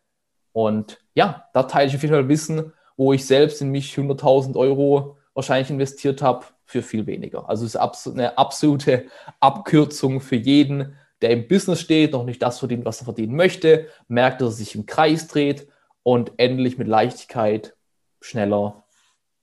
[0.52, 4.58] Und ja, da teile ich auf jeden Fall Wissen, wo ich selbst in mich 100.000
[4.58, 7.50] Euro wahrscheinlich investiert habe, für viel weniger.
[7.50, 9.06] Also es ist eine absolute
[9.40, 13.88] Abkürzung für jeden, der im Business steht, noch nicht das verdient, was er verdienen möchte,
[14.10, 15.69] merkt, dass er sich im Kreis dreht
[16.04, 17.76] und endlich mit Leichtigkeit
[18.22, 18.84] schneller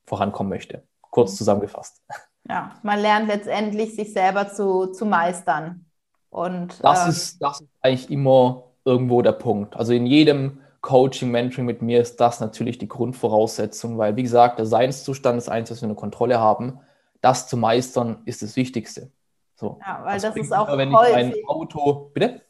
[0.07, 0.83] vorankommen möchte.
[1.11, 1.37] Kurz mhm.
[1.37, 2.03] zusammengefasst.
[2.49, 5.87] Ja, man lernt letztendlich, sich selber zu, zu meistern.
[6.31, 9.77] Und, das, ähm, ist, das ist eigentlich immer irgendwo der Punkt.
[9.77, 14.59] Also in jedem Coaching, Mentoring mit mir ist das natürlich die Grundvoraussetzung, weil, wie gesagt,
[14.59, 16.79] der Seinszustand ist eins, was wir eine Kontrolle haben.
[17.21, 19.11] Das zu meistern ist das Wichtigste.
[19.57, 19.81] So.
[19.85, 21.11] Ja, weil das, das ist auch wenn häufig.
[21.11, 22.42] Ich ein Auto, bitte?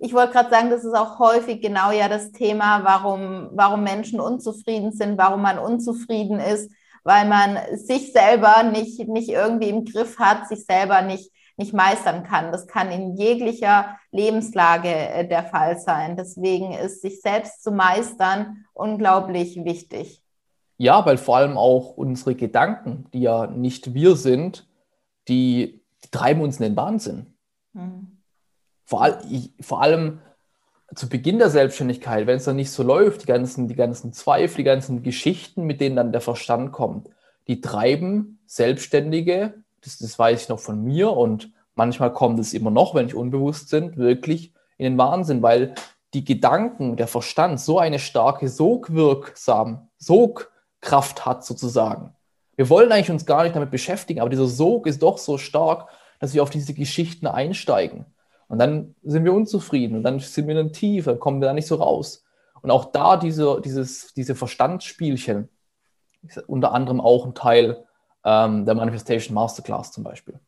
[0.00, 4.20] Ich wollte gerade sagen, das ist auch häufig genau ja das Thema, warum, warum Menschen
[4.20, 6.70] unzufrieden sind, warum man unzufrieden ist,
[7.04, 12.24] weil man sich selber nicht, nicht irgendwie im Griff hat, sich selber nicht, nicht meistern
[12.24, 12.52] kann.
[12.52, 16.16] Das kann in jeglicher Lebenslage äh, der Fall sein.
[16.16, 20.22] Deswegen ist sich selbst zu meistern unglaublich wichtig.
[20.78, 24.68] Ja, weil vor allem auch unsere Gedanken, die ja nicht wir sind,
[25.28, 27.34] die, die treiben uns in den Wahnsinn.
[27.72, 28.15] Mhm.
[28.86, 29.18] Vor, all,
[29.60, 30.20] vor allem
[30.94, 34.58] zu Beginn der Selbstständigkeit, wenn es dann nicht so läuft, die ganzen, die ganzen Zweifel,
[34.58, 37.10] die ganzen Geschichten, mit denen dann der Verstand kommt,
[37.48, 42.70] die treiben Selbstständige, das, das weiß ich noch von mir und manchmal kommt es immer
[42.70, 45.74] noch, wenn ich unbewusst sind, wirklich in den Wahnsinn, weil
[46.14, 52.14] die Gedanken, der Verstand so eine starke Sogwirksam, Sog, Kraft hat sozusagen.
[52.54, 55.88] Wir wollen eigentlich uns gar nicht damit beschäftigen, aber dieser Sog ist doch so stark,
[56.20, 58.06] dass wir auf diese Geschichten einsteigen.
[58.48, 61.76] Und dann sind wir unzufrieden und dann sind wir dann kommen wir da nicht so
[61.76, 62.24] raus.
[62.62, 65.48] Und auch da diese, dieses, diese Verstandsspielchen,
[66.46, 67.84] unter anderem auch ein Teil
[68.24, 70.38] ähm, der Manifestation Masterclass zum Beispiel.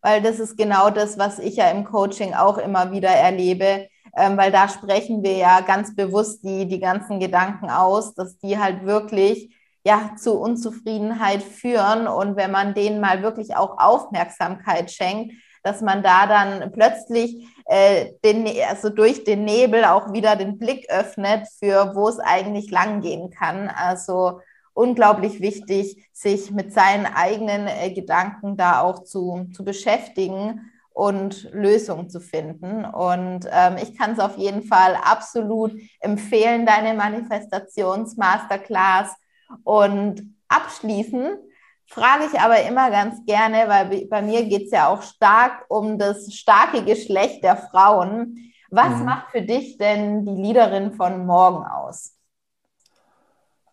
[0.00, 4.36] Weil das ist genau das, was ich ja im Coaching auch immer wieder erlebe, ähm,
[4.36, 8.84] weil da sprechen wir ja ganz bewusst die, die ganzen Gedanken aus, dass die halt
[8.84, 12.06] wirklich ja, zu Unzufriedenheit führen.
[12.06, 18.12] Und wenn man denen mal wirklich auch Aufmerksamkeit schenkt, dass man da dann plötzlich äh,
[18.24, 23.30] den, also durch den Nebel auch wieder den Blick öffnet für wo es eigentlich langgehen
[23.30, 23.68] kann.
[23.68, 24.40] Also
[24.74, 32.10] unglaublich wichtig, sich mit seinen eigenen äh, Gedanken da auch zu, zu beschäftigen und Lösungen
[32.10, 32.84] zu finden.
[32.84, 39.14] Und ähm, ich kann es auf jeden Fall absolut empfehlen, deine Manifestations-Masterclass.
[39.64, 41.38] Und abschließend
[41.92, 45.98] frage ich aber immer ganz gerne, weil bei mir geht es ja auch stark um
[45.98, 48.52] das starke Geschlecht der Frauen.
[48.70, 49.04] Was mhm.
[49.04, 52.16] macht für dich denn die Leaderin von morgen aus?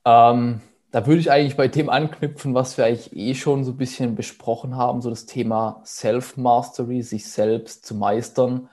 [0.04, 3.78] Ähm, da würde ich eigentlich bei dem anknüpfen, was wir eigentlich eh schon so ein
[3.78, 8.70] bisschen besprochen haben, so das Thema Self-Mastery, sich selbst zu meistern.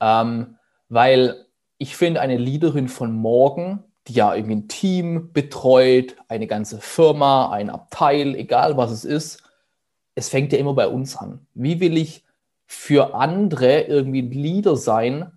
[0.00, 0.56] Ähm,
[0.88, 6.80] weil ich finde, eine Leaderin von morgen, die ja irgendwie ein Team betreut, eine ganze
[6.80, 9.42] Firma, ein Abteil, egal was es ist,
[10.14, 11.46] es fängt ja immer bei uns an.
[11.54, 12.24] Wie will ich
[12.66, 15.32] für andere irgendwie ein Leader sein,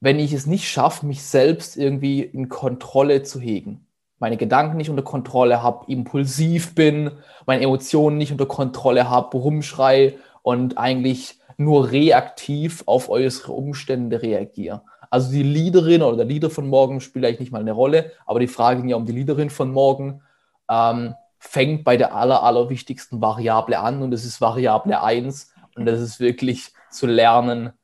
[0.00, 3.86] wenn ich es nicht schaffe, mich selbst irgendwie in Kontrolle zu hegen?
[4.22, 7.10] meine Gedanken nicht unter Kontrolle habe, impulsiv bin,
[7.44, 14.82] meine Emotionen nicht unter Kontrolle habe, rumschrei und eigentlich nur reaktiv auf äußere Umstände reagiere.
[15.12, 18.40] Also die Leaderin oder der Leader von morgen spielt eigentlich nicht mal eine Rolle, aber
[18.40, 20.22] die Frage ging ja um die Leaderin von morgen,
[20.70, 26.00] ähm, fängt bei der aller, allerwichtigsten Variable an und das ist Variable 1 und das
[26.00, 27.74] ist wirklich zu lernen,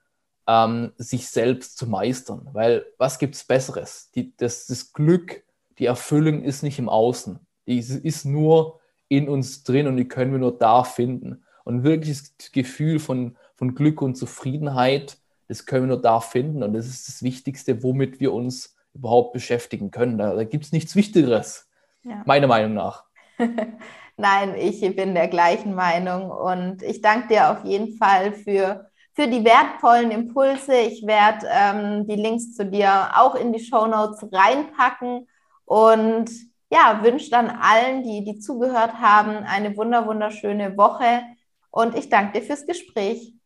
[0.46, 2.48] ähm, sich selbst zu meistern.
[2.54, 4.10] Weil was gibt es Besseres?
[4.14, 5.44] Die, das, das Glück,
[5.78, 7.40] die Erfüllung ist nicht im Außen.
[7.66, 11.44] Die ist nur in uns drin und die können wir nur da finden.
[11.64, 15.18] Und wirklich das Gefühl von, von Glück und Zufriedenheit,
[15.48, 16.62] das können wir nur da finden.
[16.62, 20.18] Und das ist das Wichtigste, womit wir uns überhaupt beschäftigen können.
[20.18, 21.68] Da, da gibt es nichts Wichtigeres,
[22.02, 22.22] ja.
[22.26, 23.04] meiner Meinung nach.
[24.16, 29.28] Nein, ich bin der gleichen Meinung und ich danke dir auf jeden Fall für, für
[29.28, 30.74] die wertvollen Impulse.
[30.74, 35.28] Ich werde ähm, die Links zu dir auch in die Show Notes reinpacken
[35.64, 36.30] und
[36.70, 41.22] ja, wünsche dann allen, die, die zugehört haben, eine wunder, wunderschöne Woche.
[41.70, 43.37] Und ich danke dir fürs Gespräch.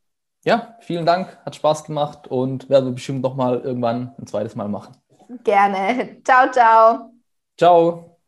[0.45, 4.57] Ja, vielen Dank, hat Spaß gemacht und werden wir bestimmt noch mal irgendwann ein zweites
[4.57, 4.97] Mal machen.
[5.45, 6.17] Gerne.
[6.25, 7.11] Ciao, ciao.
[7.57, 8.19] Ciao.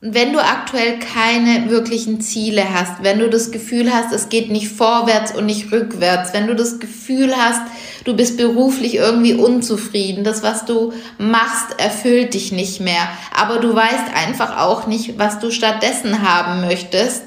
[0.00, 4.50] Und wenn du aktuell keine wirklichen Ziele hast, wenn du das Gefühl hast, es geht
[4.50, 7.62] nicht vorwärts und nicht rückwärts, wenn du das Gefühl hast,
[8.04, 13.74] du bist beruflich irgendwie unzufrieden, das, was du machst, erfüllt dich nicht mehr, aber du
[13.74, 17.24] weißt einfach auch nicht, was du stattdessen haben möchtest,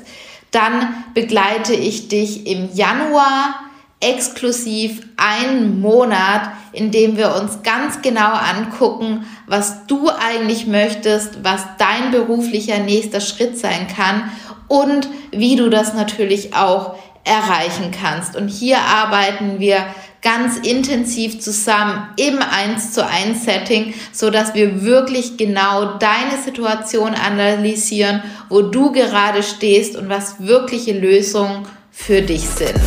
[0.52, 3.71] dann begleite ich dich im Januar
[4.02, 11.62] exklusiv einen Monat, in dem wir uns ganz genau angucken, was du eigentlich möchtest, was
[11.78, 14.32] dein beruflicher nächster Schritt sein kann
[14.68, 18.36] und wie du das natürlich auch erreichen kannst.
[18.36, 19.86] Und hier arbeiten wir
[20.22, 27.14] ganz intensiv zusammen im 1 zu 1 Setting, so dass wir wirklich genau deine Situation
[27.14, 32.80] analysieren, wo du gerade stehst und was wirkliche Lösungen für dich sind.